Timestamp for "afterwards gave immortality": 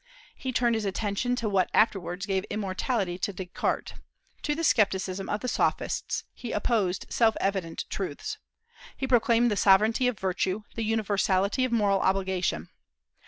1.75-3.19